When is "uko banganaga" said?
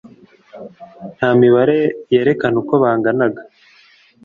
2.61-3.41